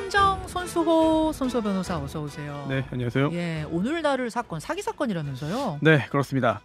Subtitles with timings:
[0.00, 2.66] 탐정 손수호 손수 변호사 어서 오세요.
[2.68, 3.30] 네, 안녕하세요.
[3.32, 5.78] 예, 오늘 다룰 사건 사기 사건이라면서요?
[5.80, 6.60] 네, 그렇습니다.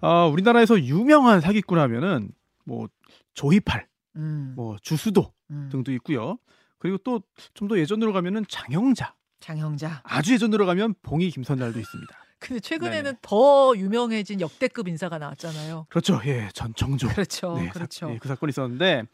[0.00, 2.32] 어, 우리나라에서 유명한 사기꾼 하면은
[2.64, 2.88] 뭐
[3.34, 5.68] 조이팔, 음, 뭐 주수도 음.
[5.70, 6.38] 등도 있고요.
[6.80, 7.20] 그리고 또
[7.54, 10.00] 좀 더 예전으로 가면은 장영자, 장형자.
[10.02, 12.16] 아주 예전으로 가면 봉이 김선달도 있습니다.
[12.42, 13.18] 근데 최근에는 네네.
[13.22, 15.86] 더 유명해진 역대급 인사가 나왔잖아요.
[15.88, 16.20] 그렇죠.
[16.24, 17.06] 예, 전청조.
[17.10, 18.06] 그렇죠, 네, 그렇죠.
[18.08, 19.04] 사, 예, 그 사건이 있었는데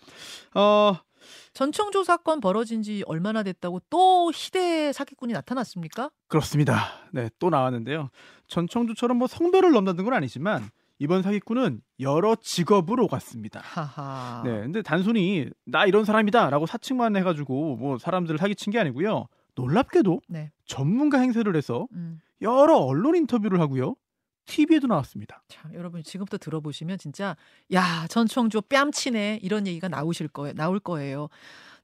[0.55, 0.97] 어,
[1.55, 6.11] 전청조 사 건 벌어진 지 얼마나 됐다고 또 희대 사기꾼이 나타났습니까?
[6.27, 6.87] 그렇습니다.
[7.13, 8.11] 네, 또 나왔는데요.
[8.49, 13.61] 전청조처럼 뭐 성별을 넘나든 건 아니지만 이번 사기꾼은 여러 직업을 오갔습니다.
[13.63, 14.43] 하하.
[14.45, 19.29] 네, 근데 단순히 나 이런 사람이다라고 사칭만 해가지고 뭐 사람들을 사기친 게 아니고요.
[19.55, 20.51] 놀랍게도 네.
[20.67, 22.21] 전문가 행세를 해서 음.
[22.43, 23.95] 여러 언론 인터뷰를 하고요.
[24.49, 25.43] TV에도 나왔습니다.
[25.47, 27.37] 참 여러분 지금부터 들어보시면 진짜
[27.73, 30.55] 야 전청조 뺨치네 이런 얘기가 나오실 거예요.
[30.55, 31.29] 나올 거예요.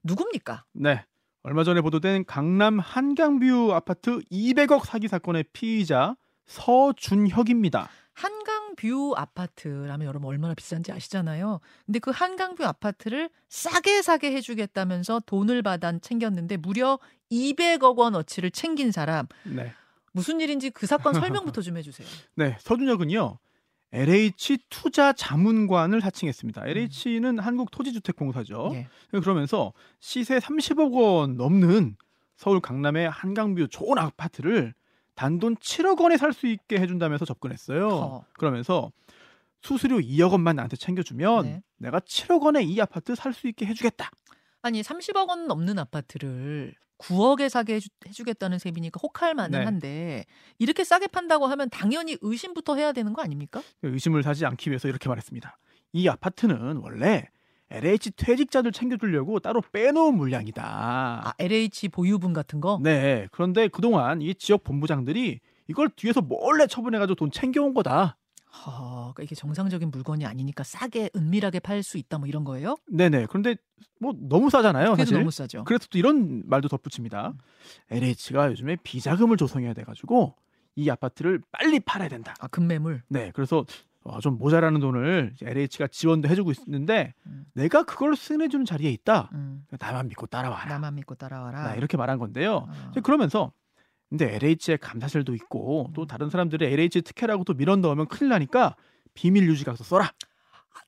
[0.03, 0.65] 누굽니까?
[0.73, 1.05] 네,
[1.43, 6.17] 얼마 전에 보도된 강남 한강뷰 아파트 200억 사기 사건의 피의자
[6.47, 7.87] 서준혁입니다.
[8.13, 11.59] 한강뷰 아파트라면 여러분 얼마나 비싼지 아시잖아요.
[11.85, 16.97] 근데 그 한강뷰 아파트를 싸게 사게 해주겠다면서 돈을 받아 챙겼는데 무려
[17.31, 19.73] 200억 원어치를 챙긴 사람 네,
[20.15, 21.13] 무슨 일인지 그 사건
[21.51, 22.07] 설명부터 좀 해주세요.
[22.35, 23.37] 네, 서준혁은요.
[23.91, 26.63] LH 투자 자문관을 사칭했습니다.
[26.67, 28.71] LH는 한국토지주택공사죠.
[28.73, 28.87] 예.
[29.19, 31.95] 그러면서 시세 30억 원 넘는
[32.35, 34.73] 서울 강남의 한강뷰 좋은 아파트를
[35.15, 37.87] 단돈 7억 원에 살 수 있게 해준다면서 접근했어요.
[37.89, 38.25] 허.
[38.33, 38.91] 그러면서
[39.61, 41.63] 수수료 2억 원만 나한테 챙겨주면 네.
[41.77, 44.11] 내가 7억 원에 이 아파트 살 수 있게 해주겠다.
[44.61, 49.65] 아니 30억 원 넘는 아파트를 9억에 사게 해주, 해주 겠다는 셈이니까 혹할 만은 네.
[49.65, 50.25] 한데
[50.59, 53.61] 이렇게 싸게 판다고 하면 당연히 의심부터 해야 되는 거 아닙니까?
[53.83, 55.57] 의심을 사지 않기 위해서 이렇게 말했습니다.
[55.93, 57.27] 이 아파트는 원래
[57.69, 60.63] LH 퇴직자들 챙겨주려고 따로 빼놓은 물량이다.
[60.63, 62.79] 아 LH 보유분 같은 거?
[62.81, 63.27] 네.
[63.31, 68.17] 그런데 그동안 이 지역 본부장들이 이걸 뒤에서 몰래 처분해가지고 돈 챙겨온 거다.
[68.65, 72.77] 허, 그러니까 이게 정상적인 물건이 아니니까 싸게 은밀하게 팔 수 있다 뭐 이런 거예요?
[72.91, 73.27] 네네.
[73.27, 73.55] 그런데
[73.99, 74.95] 뭐 너무 싸잖아요.
[74.95, 75.17] 사실.
[75.17, 75.63] 너무 싸죠.
[75.65, 77.33] 그래서 또 이런 말도 덧붙입니다.
[77.91, 80.35] LH가 요즘에 비자금을 조성해야 돼가지고
[80.75, 82.33] 이 아파트를 빨리 팔아야 된다.
[82.39, 83.03] 아 금매물.
[83.07, 83.31] 네.
[83.35, 83.65] 그래서
[84.03, 87.45] 어, 좀 모자라는 돈을 LH가 지원도 해주고 있는데 음.
[87.53, 89.29] 내가 그걸 쓰내주는 자리에 있다.
[89.33, 90.65] 음, 나만 믿고 따라와라.
[90.65, 91.63] 나만 믿고 따라와라.
[91.63, 92.67] 나 이렇게 말한 건데요.
[92.69, 92.89] 아.
[92.91, 93.51] 이제 그러면서
[94.09, 98.75] 근데 LH의 감사실도 있고 또 다른 사람들의 LH 특혜라고 또 밀어 넣으면 큰일 나니까
[99.13, 100.11] 비밀 유지 각서 써라.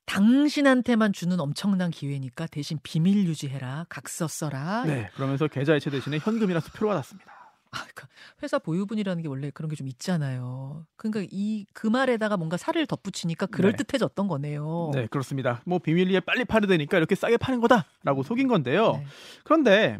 [0.06, 3.86] 당신한테만 주는 엄청난 기회니까 대신 비밀 유지해라.
[3.88, 4.84] 각서 써라.
[4.86, 5.08] 네.
[5.14, 7.34] 그러면서 계좌이체 대신에 현금이랑 수표를 받았습니다.
[7.70, 8.06] 아, 그
[8.42, 10.86] 회사 보유분이라는 게 원래 그런 게 좀 있잖아요.
[10.96, 14.90] 그러니까 이 그 말에다가 뭔가 살을 덧붙이니까 그럴 듯해졌던 거네요.
[14.94, 15.60] 네, 그렇습니다.
[15.66, 18.92] 뭐 비밀리에 빨리 팔아야 되니까 이렇게 싸게 파는 거다라고 속인 건데요.
[18.92, 19.06] 네.
[19.44, 19.98] 그런데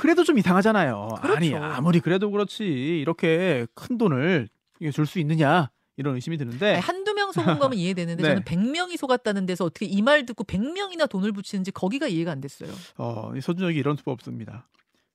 [0.00, 1.08] 그래도 좀 이상하잖아요.
[1.20, 1.36] 그렇죠.
[1.36, 4.48] 아니 아무리 그래도 그렇지 이렇게 큰 돈을
[4.92, 8.28] 줄 수 있느냐 이런 의심이 드는데 아니, 한두 명 속은 거면 이해되는데 네.
[8.30, 12.70] 저는 100명이 속았다는 데서 어떻게 이 말 듣고 100명이나 돈을 붙이는지 거기가 이해가 안 됐어요.
[12.96, 14.68] 어, 이 서준혁이 이런 수법 없습니다.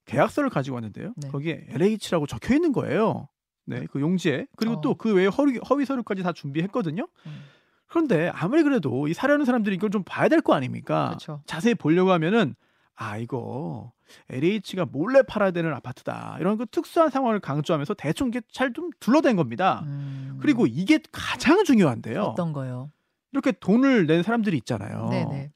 [0.05, 1.13] 계약서를 가지고 왔는데요.
[1.17, 1.29] 네.
[1.29, 3.27] 거기에 LH라고 적혀 있는 거예요.
[3.65, 4.81] 네, 그 용지에 그리고 어.
[4.81, 7.07] 또그 외에 허위, 허위 서류까지 다 준비했거든요.
[7.25, 7.43] 음.
[7.87, 11.07] 그런데 아무리 그래도 이 사려는 사람들이 이걸 좀 봐야 될 거 아닙니까?
[11.07, 11.41] 그렇죠.
[11.47, 12.55] 자세히 보려고 하면은
[12.95, 13.91] 아 이거
[14.29, 19.35] LH가 몰래 팔아야 되는 아파트다 이런 그 특수한 상황을 강조하면서 대충 이게 잘 좀 둘러댄
[19.35, 19.81] 겁니다.
[19.85, 20.37] 음.
[20.41, 22.21] 그리고 이게 가장 중요한데요.
[22.23, 22.91] 어떤 거요?
[23.31, 25.07] 이렇게 돈을 낸 사람들이 있잖아요.
[25.09, 25.51] 네네.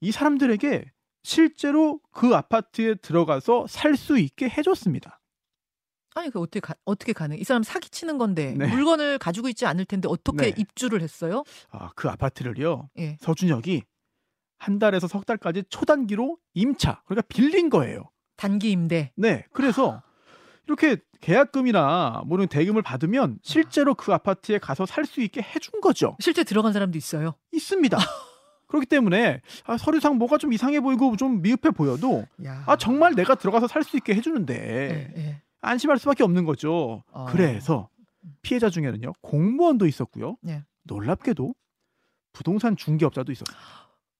[0.00, 0.90] 이 사람들에게
[1.22, 5.20] 실제로 그 아파트에 들어가서 살 수 있게 해줬습니다.
[6.14, 7.38] 아니 그 어떻게 가, 어떻게 가능?
[7.38, 8.66] 이 사람 사기 치는 건데 네.
[8.66, 10.54] 물건을 가지고 있지 않을 텐데 어떻게 네.
[10.56, 11.44] 입주를 했어요?
[11.70, 12.88] 아, 그 아파트를요.
[12.98, 13.16] 예.
[13.20, 13.82] 서준혁이
[14.58, 18.10] 한 달에서 석 달까지 초단기로 임차, 그러니까 빌린 거예요.
[18.36, 19.12] 단기 임대.
[19.16, 20.02] 네, 그래서
[20.66, 26.16] 이렇게 계약금이나 뭐는 대금을 받으면 실제로 그 아파트에 가서 살 수 있게 해준 거죠.
[26.20, 27.34] 실제 들어간 사람도 있어요.
[27.52, 27.96] 있습니다.
[28.68, 32.62] 그렇기 때문에 아, 서류상 뭐가 좀 이상해 보이고 좀 미흡해 보여도 야.
[32.66, 34.54] 아 정말 내가 들어가서 살 수 있게 해주는데
[35.16, 35.42] 예, 예.
[35.62, 37.02] 안심할 수밖에 없는 거죠.
[37.10, 37.24] 어.
[37.30, 37.88] 그래서
[38.42, 40.36] 피해자 중에는요 공무원도 있었고요.
[40.42, 40.62] 네.
[40.84, 41.54] 놀랍게도
[42.34, 43.56] 부동산 중개업자도 있었어요.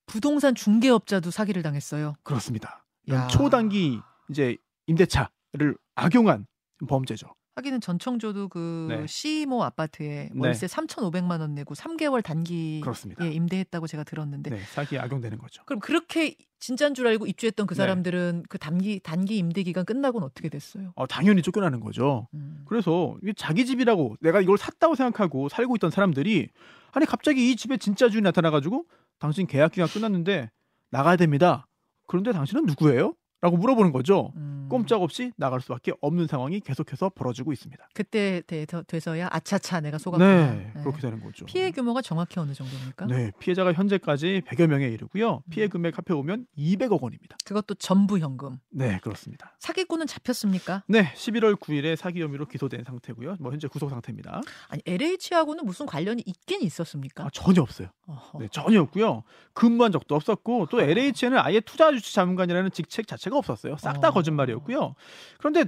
[0.08, 2.16] 부동산 중개업자도 사기를 당했어요.
[2.24, 2.84] 그렇습니다.
[3.10, 3.26] 야.
[3.28, 4.00] 초단기
[4.30, 4.56] 이제
[4.86, 6.46] 임대차를 악용한
[6.88, 7.28] 범죄죠.
[7.56, 9.06] 하기는 전청조도 그 네.
[9.08, 13.24] 시모 아파트에 월세 3,500만 원 내고 3개월 단기에 그렇습니다.
[13.24, 15.64] 임대했다고 제가 들었는데 네, 사기에 악용되는 거죠.
[15.66, 17.78] 그럼 그렇게 진짜인 줄 알고 입주했던 그 네.
[17.78, 20.92] 사람들은 그 단기 단기 임대 기간 끝나고는 어떻게 됐어요?
[20.94, 22.28] 어, 당연히 쫓겨나는 거죠.
[22.34, 22.64] 음.
[22.68, 26.48] 그래서 자기 집이라고 내가 이걸 샀다고 생각하고 살고 있던 사람들이
[26.92, 28.84] 아니 갑자기 이 집에 진짜 주인이 나타나 가지고
[29.18, 30.50] 당신 계약 기간 끝났는데
[30.90, 31.66] 나가야 됩니다.
[32.06, 33.14] 그런데 당신은 누구예요?
[33.40, 34.32] 라고 물어보는 거죠.
[34.36, 34.42] 음.
[34.42, 34.68] 음.
[34.68, 37.88] 꼼짝없이 나갈 수밖에 없는 상황이 계속해서 벌어지고 있습니다.
[37.94, 40.52] 그때 돼- 돼서야 아차차 내가 속았구나.
[40.52, 41.46] 네, 그렇게 되는 거죠.
[41.46, 43.06] 피해 규모가 정확히 어느 정도입니까?
[43.06, 45.42] 네, 피해자가 현재까지 100여 명에 이르고요.
[45.48, 45.70] 피해 음.
[45.70, 47.38] 금액 합해보면 200억 원입니다.
[47.46, 48.58] 그것도 전부 현금.
[48.70, 49.56] 네, 그렇습니다.
[49.60, 50.82] 사기꾼은 잡혔습니까?
[50.86, 53.36] 네, 11월 9일에 사기 혐의로 기소된 상태고요.
[53.40, 54.42] 뭐 현재 구속 상태입니다.
[54.68, 57.24] 아니 LH하고는 무슨 관련이 있긴 있었습니까?
[57.24, 57.88] 아, 전혀 없어요.
[58.06, 58.38] 어허.
[58.40, 59.22] 네, 전혀 없고요.
[59.54, 63.76] 근무한 적도 없었고 또 LH에는 아예 투자 주식 자문관이라는 직책 자체가 없었어요.
[63.76, 64.10] 싹다 어.
[64.12, 64.94] 거짓말이었고요.
[65.38, 65.64] 그런데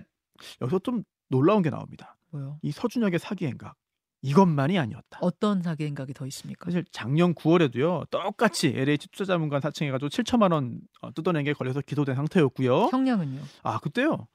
[0.61, 2.17] 여기서 좀 놀라운 게 나옵니다.
[2.31, 2.59] 뭐요?
[2.63, 3.77] 이 서준혁의 사기 행각
[4.23, 5.19] 이것만이 아니었다.
[5.23, 6.67] 어떤 사기 행각이 더 있습니까?
[6.67, 8.09] 사실 작년 9월에도요.
[8.11, 12.89] 똑같이 LH 투자자문관 사칭해 가지고 7천만 원 어, 뜯어낸 게 걸려서 기소된 상태였고요.
[12.93, 13.41] 형량은요?
[13.63, 14.27] 아 그때요.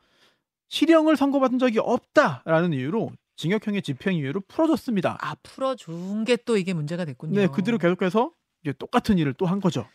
[0.69, 5.17] 실형을 선고받은 적이 없다라는 이유로 징역형의 집행유예로 풀어줬습니다.
[5.21, 7.39] 아 풀어준 게 또 이게 문제가 됐군요.
[7.39, 8.31] 네, 그대로 계속해서
[8.63, 9.87] 이제 똑같은 일을 또 한 거죠.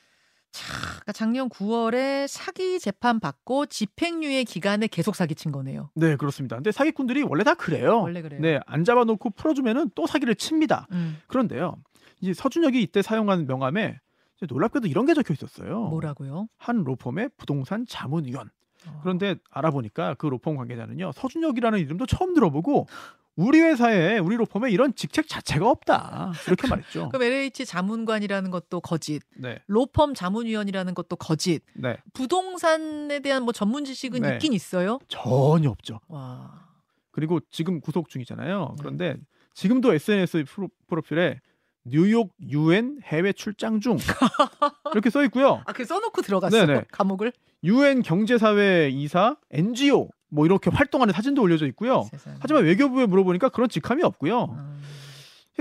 [0.52, 5.90] 자, 그러니까 작년 9월에 사기 재판 받고 집행유예 기간에 계속 사기친 거네요.
[5.94, 6.56] 네, 그렇습니다.
[6.56, 8.00] 근데 사기꾼들이 원래 다 그래요.
[8.02, 8.40] 원래 그래요.
[8.40, 10.86] 네, 안 잡아놓고 풀어주면은 또 사기를 칩니다.
[10.92, 11.76] 음, 그런데요,
[12.20, 13.98] 이제 서준혁이 이때 사용한 명함에
[14.36, 15.84] 이제 놀랍게도 이런 게 적혀 있었어요.
[15.88, 16.48] 뭐라고요?
[16.56, 18.50] 한 로펌의 부동산 자문위원.
[18.86, 19.00] 어.
[19.02, 22.86] 그런데 알아보니까 그 로펌 관계자는요, 서준혁이라는 이름도 처음 들어보고
[23.36, 26.32] 우리 회사에 우리 로펌에 이런 직책 자체가 없다.
[26.46, 27.08] 이렇게 말했죠.
[27.08, 33.84] 그럼 LH 자문관이라는 것도 거짓, 네, 로펌 자문위원이라는 것도 거짓, 네, 부동산에 대한 뭐 전문
[33.84, 34.32] 지식은 네.
[34.34, 34.98] 있긴 있어요.
[35.08, 36.00] 전혀 없죠.
[36.08, 36.68] 와,
[37.12, 38.60] 그리고 지금 구속 중이잖아요.
[38.70, 38.74] 네.
[38.78, 39.16] 그런데
[39.54, 41.40] 지금도 SNS 프로, 프로필에
[41.84, 43.96] 뉴욕 유엔 해외 출장 중
[44.92, 45.62] 이렇게 써 있고요.
[45.66, 46.84] 아, 그 써놓고 들어갔어 네네.
[46.92, 47.32] 감옥을.
[47.64, 52.04] 유엔 경제사회 이사 NGO 뭐 이렇게 활동하는 사진도 올려져 있고요.
[52.10, 52.36] 세상에.
[52.40, 54.44] 하지만 외교부에 물어보니까 그런 직함이 없고요.
[54.44, 54.82] 음,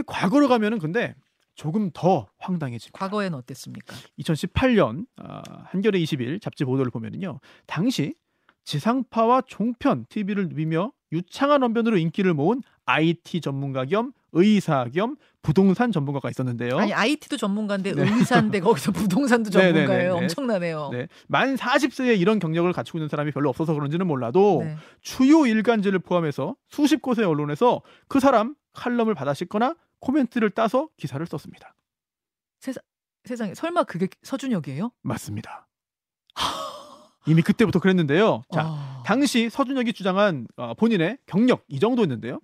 [0.06, 1.16] 과거로 가면은 근데
[1.56, 2.98] 조금 더 황당해집니다.
[2.98, 3.95] 과거에는 어땠습니까?
[4.19, 7.39] 2018년 아, 한겨레 20일 잡지 보도를 보면은요.
[7.66, 8.16] 당시
[8.63, 16.30] 지상파와 종편 TV를 누비며 유창한 언변으로 인기를 모은 IT 전문가 겸 의사 겸 부동산 전문가가
[16.30, 16.78] 있었는데요.
[16.78, 18.04] 아니 IT도 전문가인데 네.
[18.04, 20.14] 의사인데 거기서 부동산도 네, 네, 전문가예요.
[20.14, 20.24] 네, 네.
[20.24, 20.90] 엄청나네요.
[20.92, 24.76] 네, 만 40세에 이런 경력을 갖추고 있는 사람이 별로 없어서 그런지는 몰라도 네.
[25.02, 31.74] 주요 일간지를 포함해서 수십 곳의 언론에서 그 사람 칼럼을 받아 싣거나 코멘트를 따서 기사를 썼습니다.
[33.26, 34.92] 세상에 설마 그게 서준혁이에요?
[35.02, 35.68] 맞습니다.
[37.28, 38.44] 이미 그때부터 그랬는데요.
[38.52, 39.04] 자, 아.
[39.06, 42.40] 당시 서준혁이 주장한 어, 본인의 경력 이 정도였는데요.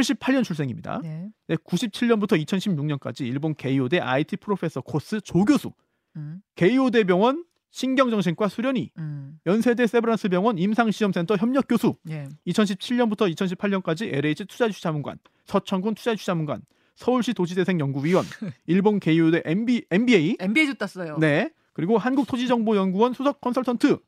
[0.00, 1.00] 78년 출생입니다.
[1.02, 1.30] 네.
[1.46, 5.72] 네, 97년부터 2016년까지 일본 게이오대 IT 프로페서 코스 조교수,
[6.16, 12.28] 음, 게이오대 병원 신경정신과 수련의, 음, 연세대 세브란스 병원 임상시험센터 협력 교수, 예.
[12.46, 16.62] 2017년부터 2018년까지 LH 투자주자문관, 서천군 투자주자문관,
[16.94, 18.24] 서울시 도시재생 연구위원,
[18.66, 21.18] 일본 게이오대 MB, MBA, MBA도 땄어요.
[21.18, 23.98] 네, 그리고 한국토지정보연구원 수석 컨설턴트,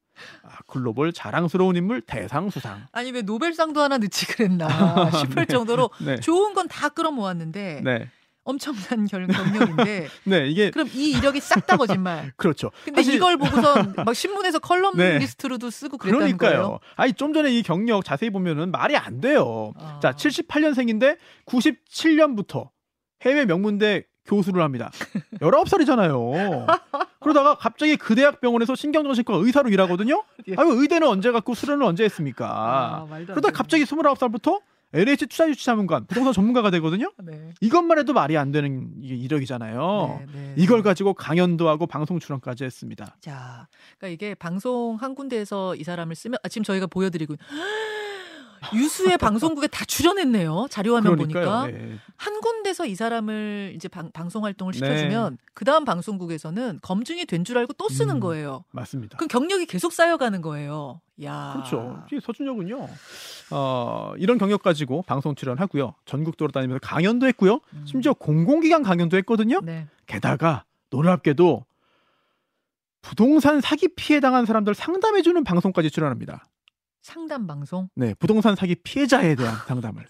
[0.43, 2.87] 아, 글로벌 자랑스러운 인물 대상 수상.
[2.93, 4.69] 아니 왜 노벨상도 하나 넣지 그랬나
[5.21, 5.53] 싶을 네.
[5.53, 8.09] 정도로 네, 좋은 건 다 끌어모았는데 네,
[8.45, 12.33] 엄청난 결- 경력인데 네, 이게 그럼 이 이력이 싹 다 거짓말.
[12.39, 12.71] 그렇죠.
[12.85, 14.63] 근데 사실- 이걸 보고선 막 신문에서 네.
[14.69, 16.51] 컬럼리스트로도 쓰고 그랬다는 그러니까요.
[16.63, 16.79] 거예요.
[16.97, 19.73] 아니 좀 전에 이 경력 자세히 보면은 말이 안 돼요.
[19.79, 19.99] 아.
[20.03, 22.71] 자, 78년생인데 97년부터
[23.23, 24.91] 해외 명문대 교수를 합니다.
[25.41, 26.67] 19살이잖아요.
[27.21, 30.23] 그러다가 갑자기 그 대학 병원에서 신경정신과 의사로 일하거든요.
[30.49, 30.55] 예.
[30.57, 32.47] 아유, 의대는 언제 갔고 수련은 언제 했습니까?
[32.49, 33.51] 아, 그러다.
[33.51, 34.61] 갑자기 29살부터
[34.93, 37.13] LH 투자유치 자문관, 부동산 전문가가 되거든요.
[37.19, 37.51] 네.
[37.61, 40.21] 이것만 해도 말이 안 되는 이력이잖아요.
[40.21, 40.85] 네, 네, 이걸 네.
[40.85, 43.17] 가지고 강연도 하고 방송 출연까지 했습니다.
[43.21, 43.67] 자,
[43.99, 47.35] 그러니까 이게 방송 한 군데에서 이 사람을 쓰면 아, 지금 저희가 보여드리고
[48.75, 50.67] 유수의 방송국에 다 출연했네요.
[50.71, 51.67] 자료화면 보니까.
[51.67, 51.99] 네.
[52.17, 54.79] 한 군데서 이 사람을 이제 방, 송 활동을 네.
[54.79, 58.21] 시켜주면 그 다음 방송국에서는 검증이 된 줄 알고 또 쓰는 음.
[58.21, 58.65] 거예요.
[58.73, 59.19] 맞습니다.
[59.19, 61.01] 그럼 경력이 계속 쌓여가는 거예요.
[61.23, 62.03] 야, 그렇죠.
[62.13, 62.89] 이 서준혁은요,
[63.51, 65.95] 어, 이런 경력 가지고 방송 출연하고요.
[66.05, 67.61] 전국 돌아다니면서 강연도 했고요.
[67.73, 67.85] 음.
[67.87, 69.61] 심지어 공공기관 강연도 했거든요.
[69.63, 69.87] 네.
[70.07, 71.65] 게다가 놀랍게도
[73.03, 76.45] 부동산 사기 피해 당한 사람들 상담해주는 방송까지 출연합니다.
[77.07, 77.89] 상담 방송.
[77.95, 80.05] 네, 부동산 사기 피해자에 대한 상담을.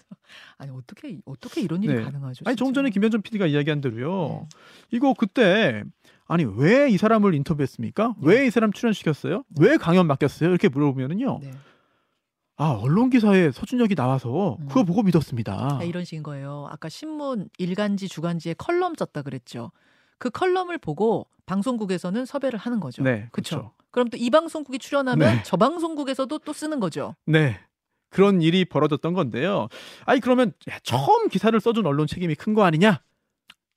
[0.57, 2.01] 아니 어떻게 어떻게 이런 일이 네.
[2.01, 2.43] 가능하죠?
[2.45, 2.73] 아니 조금?
[2.73, 4.47] 전에 김현준 PD가 이야기한 대로요.
[4.51, 4.57] 네.
[4.91, 5.83] 이거 그때
[6.27, 8.15] 아니 왜 이 사람을 인터뷰했습니까?
[8.19, 8.27] 네.
[8.27, 9.43] 왜이 사람 출연시켰어요?
[9.59, 10.49] 왜 강연 맡겼어요?
[10.49, 11.39] 이렇게 물어보면은요.
[11.43, 11.51] 네.
[12.57, 14.67] 아 언론 기사에 서준혁이 나와서 음.
[14.67, 15.77] 그거 보고 믿었습니다.
[15.79, 16.67] 아, 이런 식인 거예요.
[16.71, 19.71] 아까 신문 일간지 주간지에 컬럼 썼다 그랬죠.
[20.17, 23.03] 그 컬럼을 보고 방송국에서는 섭외를 하는 거죠.
[23.03, 23.71] 네, 그렇죠.
[23.91, 25.43] 그럼 또 이 방송국이 출연하면 네.
[25.45, 27.15] 저 방송국에서도 또 쓰는 거죠.
[27.25, 27.59] 네.
[28.09, 29.67] 그런 일이 벌어졌던 건데요.
[30.05, 33.01] 아니 그러면 야, 처음 기사를 써준 언론 책임이 큰 거 아니냐?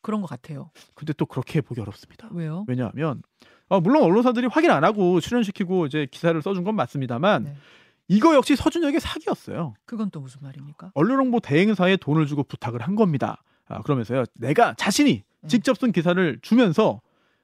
[0.03, 0.71] 그런 것 같아요.
[0.95, 2.29] 근데 또 그렇게 보기 어렵습니다.
[2.33, 2.65] 왜요?
[2.69, 3.23] 왜냐하면
[3.69, 7.57] 어, 물론 언론사들이 확인 안 하고 출연시키고 이제 기사를 써준 건 맞습니다만 네.
[8.09, 9.75] 이거 역시 서준혁의 사기였어요.
[9.85, 10.91] 그건 또 무슨 말입니까?
[10.95, 13.43] 언론 홍보 대행사에 돈을 주고 부탁을 한 겁니다.
[13.69, 14.25] 아, 그러면서요.
[14.35, 15.25] 내가 자신이 네.
[15.49, 17.01] 직접 쓴 기사를 주면서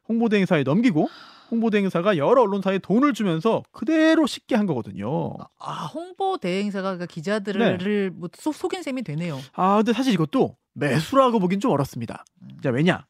[0.09, 1.09] 홍보 대 행사에 넘기고
[1.51, 5.35] 홍보 대행사가 여러 언론사에 돈을 주면서 그대로 쉽게 한 거거든요.
[5.59, 9.39] 아 홍보 대행사가 그러니까 기자들을 뭐 속, 속인 셈이 되네요.
[9.53, 12.25] 아, 근데 사실 이것도 매수라고 보긴 좀 어렵습니다.
[12.43, 12.49] 음.
[12.63, 13.07] 자, 왜냐?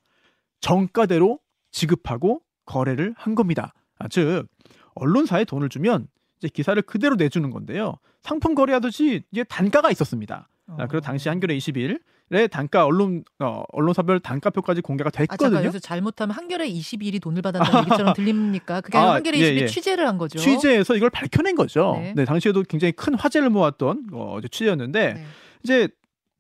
[0.61, 1.39] 정가대로
[1.71, 3.75] 지급하고 거래를 한 겁니다.
[3.99, 4.47] 아, 즉
[4.95, 7.95] 언론사에 돈을 주면 이제 기사를 그대로 내주는 건데요.
[8.23, 10.49] 상품 거래하듯이 이제 단가가 있었습니다.
[10.69, 15.59] 아, 그리고 당시 한겨레 21 의 단가 언론 어, 언론사별 단가표까지 공개가 아 됐거든요.
[15.59, 18.81] 여기서 잘못하면 한겨레 21이 돈을 받았다는 얘기처럼 들립니까?
[18.81, 19.67] 그게 아, 한겨레 예, 21이 예.
[19.69, 20.41] 취재를 한 거죠.
[20.41, 21.95] 취재에서 이걸 밝혀낸 거죠.
[22.01, 22.15] 네.
[22.17, 22.25] 네.
[22.25, 25.25] 당시에도 굉장히 큰 화제를 모았던 어, 취재였는데 네.
[25.63, 25.89] 이제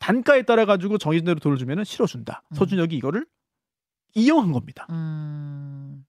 [0.00, 2.42] 단가에 따라 가지고 정해진 대로 돈을 주면은 실어준다.
[2.50, 2.54] 음.
[2.56, 3.24] 서준혁이 이거를
[4.14, 4.88] 이용한 겁니다.
[4.90, 6.04] 음.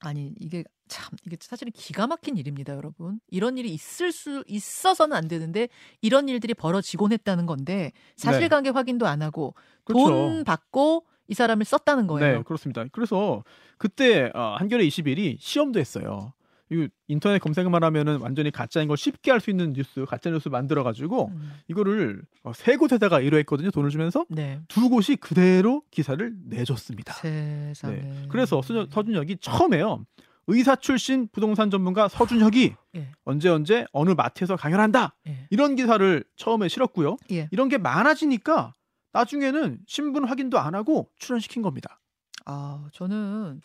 [0.00, 3.18] 아니 이게 참 이게 사실은 기가 막힌 일입니다, 여러분.
[3.30, 5.68] 이런 일이 있을 수 있어서는 안 되는데
[6.02, 9.72] 이런 일들이 벌어지곤 했다는 건데 사실관계 확인도 안 하고 네.
[9.84, 10.06] 그렇죠.
[10.08, 12.38] 돈 받고 이 사람을 썼다는 거예요.
[12.38, 12.84] 네, 그렇습니다.
[12.92, 13.42] 그래서
[13.78, 16.34] 그때 어, 한겨레 21이 시험도 했어요.
[16.70, 21.28] 이 인터넷 검색만 하면은 완전히 가짜인 걸 쉽게 알수 있는 뉴스, 가짜 뉴스 만들어 가지고
[21.28, 21.52] 음.
[21.68, 23.70] 이거를 어, 세 곳에다가 의뢰했거든요.
[23.70, 24.60] 돈을 주면서 네.
[24.68, 27.12] 두 곳이 그대로 기사를 내줬습니다.
[27.14, 27.96] 세상에.
[27.96, 28.26] 네.
[28.30, 30.04] 그래서 서준- 서준혁이 처음에요.
[30.46, 33.12] 의사 출신 부동산 전문가 서준혁이 예.
[33.24, 35.46] 언제 언제 어느 마트에서 강연한다 예.
[35.50, 37.16] 이런 기사를 처음에 실었고요.
[37.30, 37.48] 예.
[37.50, 38.74] 이런 게 많아지니까
[39.12, 42.00] 나중에는 신분 확인도 안 하고 출연시킨 겁니다.
[42.44, 43.60] 아, 저는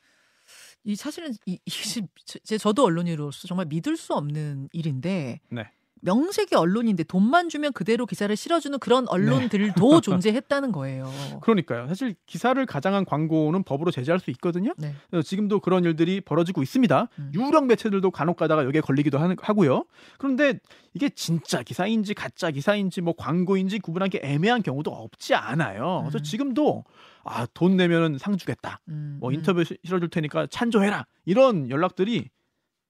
[0.84, 2.08] 이 사실은 이, 이게
[2.44, 5.72] 제 저도 언론인으로서 정말 믿을 수 없는 일인데 네.
[6.01, 9.12] 명색이 언론인데 돈만 주면 그대로 기사를 실어주는 그런 네.
[9.12, 11.12] 언론들도 존재했다는 거예요.
[11.42, 11.88] 그러니까요.
[11.88, 14.74] 사실 기사를 가장한 광고는 법으로 제재할 수 있거든요.
[14.77, 14.94] 네.
[15.10, 17.08] 그래서 지금도 그런 일들이 벌어지고 있습니다.
[17.20, 17.32] 음.
[17.34, 19.86] 유령 매체들도 간혹 가다가 여기에 걸리기도 하고요.
[20.18, 20.60] 그런데
[20.94, 26.01] 이게 진짜 기사인지 가짜 기사인지 뭐 광고인지 구분하기 애매한 경우도 없지 않아요.
[26.04, 26.24] 그래서 음.
[26.24, 26.84] 지금도
[27.24, 28.80] 아, 돈 내면은 상 주겠다.
[28.88, 29.34] 음, 뭐 음.
[29.36, 31.06] 인터뷰 시- 실어줄 테니까 찬조해라.
[31.25, 32.30] 이런 연락들이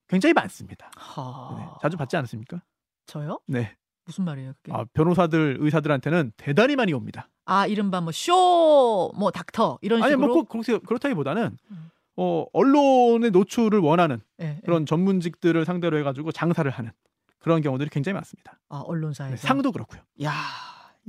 [0.08, 0.90] 굉장히 많습니다.
[0.96, 1.56] 하...
[1.58, 2.62] 네, 자주 받지 않습니까?
[3.08, 3.40] 저요?
[3.46, 3.74] 네.
[4.04, 4.72] 무슨 말이에요, 그게?
[4.72, 7.28] 아, 아, 변호사들, 의사들한테는 대단히 많이 옵니다.
[7.68, 10.28] 이른바 뭐 쇼, 뭐 닥터 이런 아니 식으로.
[10.28, 11.90] 뭐꼭 그렇게 그렇다기보다는 음.
[12.16, 14.60] 어, 언론의 노출을 원하는 예, 예.
[14.64, 16.90] 그런 전문직들을 상대로 해 가지고 장사를 하는
[17.38, 18.58] 그런 경우들이 굉장히 많습니다.
[18.68, 19.36] 아, 언론사에서.
[19.36, 20.02] 네, 상도 그렇고요.
[20.24, 20.32] 야,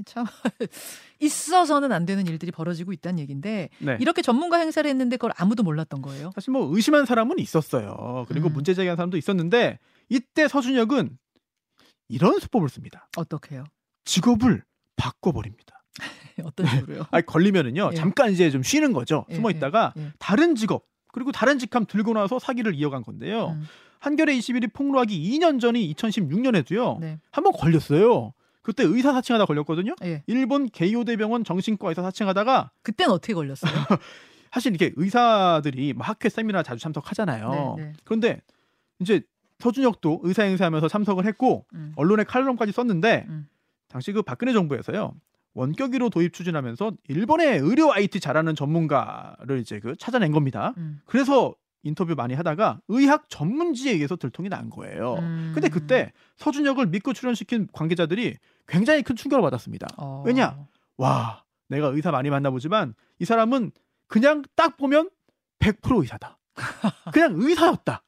[0.06, 0.26] 참
[1.20, 3.98] 있어서는 안 되는 일들이 벌어지고 있다는 얘기인데 네.
[4.00, 6.32] 이렇게 전문가 행사를 했는데 그걸 아무도 몰랐던 거예요.
[6.36, 8.26] 사실 뭐 의심한 사람은 있었어요.
[8.30, 8.54] 그리고 음.
[8.54, 9.80] 문제 제기한 사람도 있었는데
[10.10, 11.18] 이때 서준혁은
[12.10, 13.08] 이런 수법을 씁니다.
[13.16, 13.64] 어떻게요?
[14.04, 14.64] 직업을
[14.98, 15.84] 바꿔버립니다.
[16.44, 17.06] 어떤 식으로요?
[17.12, 17.96] 아니 걸리면은요 예.
[17.96, 19.26] 잠깐 이제 좀 쉬는 거죠.
[19.30, 20.14] 예, 숨어 있다가 예, 예.
[20.20, 23.50] 다른 직업 그리고 다른 직함 들고 나서 사기를 이어간 건데요.
[23.50, 23.66] 음,
[24.00, 27.00] 한겨레 21이 폭로하기 2년 전이 2016년에도요.
[27.00, 27.20] 네.
[27.32, 28.34] 한번 걸렸어요.
[28.62, 29.96] 그때 의사 사칭하다 걸렸거든요.
[30.04, 30.24] 예.
[30.28, 33.72] 일본 게이오대병원 정신과 의사 사칭하다가 그땐 어떻게 걸렸어요?
[34.52, 37.76] 사실 이렇게 의사들이 뭐 학회 세미나 자주 참석하잖아요.
[37.78, 37.94] 네, 네.
[38.04, 38.42] 그런데
[39.00, 39.22] 이제
[39.60, 43.48] 서준혁도 의사 행사하면서 참석을 했고 음, 언론에 칼럼까지 썼는데 음.
[43.88, 45.14] 당시 그 박근혜 정부에서요
[45.54, 50.74] 원격으로 도입 추진하면서 일본의 의료 IT 잘하는 전문가를 이제 그 찾아낸 겁니다.
[50.78, 55.16] 음, 그래서 인터뷰 많이 하다가 의학 전문지에 의해서 들통이 난 거예요.
[55.16, 55.52] 음.
[55.54, 58.36] 근데 그때 서준혁을 믿고 출연시킨 관계자들이
[58.68, 59.88] 굉장히 큰 충격을 받았습니다.
[59.98, 60.24] 어.
[60.26, 60.58] 왜냐?
[60.98, 63.72] 와, 내가 의사 많이 만나보지만 이 사람은
[64.08, 65.10] 그냥 딱 보면
[65.60, 66.38] 100% 의사다.
[67.14, 68.04] 그냥 의사였다.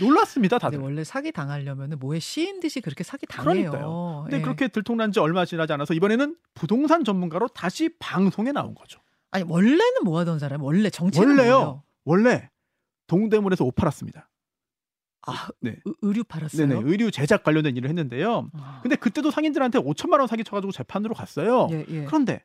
[0.00, 0.78] 놀랐습니다, 근데 다들.
[0.84, 3.70] 원래 사기 당하려면 뭐에 씌인 듯이 그렇게 사기 당해요.
[3.70, 4.20] 그러니까요.
[4.24, 4.40] 근데 예.
[4.42, 9.00] 그렇게 들통난 지 얼마 지나지 않아서 이번에는 부동산 전문가로 다시 방송에 나온 거죠.
[9.30, 10.62] 아니 원래는 뭐 하던 사람?
[10.62, 11.44] 원래 정치는 원래요.
[11.44, 11.82] 뭐예요?
[12.04, 12.50] 원래
[13.06, 14.28] 동대문에서 옷 팔았습니다.
[15.26, 15.76] 아, 네.
[15.84, 16.66] 의- 의류 팔았어요.
[16.66, 18.50] 네네, 의류 제작 관련된 일을 했는데요.
[18.54, 18.80] 아.
[18.82, 21.68] 근데 그때도 상인들한테 5천만 원 사기 쳐가지고 재판으로 갔어요.
[21.70, 22.04] 예, 예.
[22.06, 22.42] 그런데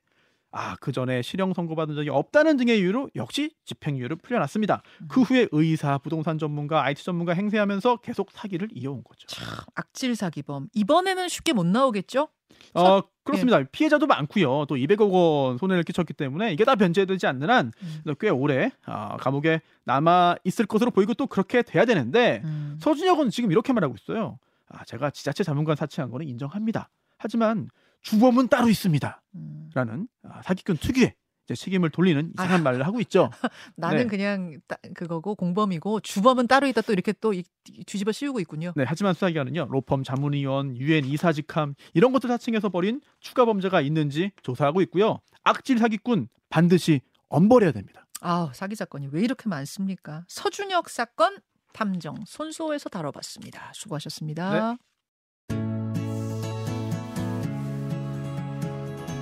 [0.58, 4.82] 아, 그 전에 실형 선고받은 적이 없다는 등의 이유로 역시 집행유예를 풀려났습니다.
[5.02, 5.08] 음.
[5.08, 9.28] 그 후에 의사, 부동산 전문가, IT 전문가 행세하면서 계속 사기를 이어온 거죠.
[9.28, 10.70] 참 악질 사기범.
[10.74, 12.30] 이번에는 쉽게 못 나오겠죠?
[12.74, 13.62] 어, 그렇습니다.
[13.72, 14.66] 피해자도 많고요.
[14.66, 18.16] 또 200억 원 손해를 끼쳤기 때문에 이게 다 변제되지 않는 한 음.
[18.20, 22.80] 꽤 오래 아, 감옥에 남아 있을 것으로 보이고 또 그렇게 돼야 되는데 음.
[22.82, 24.40] 서준혁은 지금 이렇게 말하고 있어요.
[24.70, 26.90] 아, 제가 지자체 자문관 사칭한 거는 인정합니다.
[27.20, 27.70] 하지만
[28.04, 29.22] 주범은 따로 있습니다.
[29.36, 29.70] 음.
[29.74, 31.14] 라는 아, 사기꾼 특유의
[31.56, 33.30] 책임을 돌리는 이상한 말을 하고 있죠.
[33.76, 34.06] 나는 네.
[34.08, 37.44] 그냥 따- 그거고 공범이고 주범은 따로 있다 또 이렇게 또 이-
[37.86, 38.74] 뒤집어 씌우고 있군요.
[38.76, 44.82] 네, 하지만 수사기관은요 로펌 자문위원, 유엔 이사직함 이런 것들 사칭해서 벌인 추가 범죄가 있는지 조사하고
[44.84, 45.20] 있고요.
[45.44, 48.06] 악질 사기꾼 반드시 엄벌해야 됩니다.
[48.22, 50.24] 아 사기 사건이 왜 이렇게 많습니까?
[50.28, 51.38] 서준혁 사건
[51.74, 53.72] 탐정 손소에서 다뤄봤습니다.
[53.76, 54.78] 수고하셨습니다.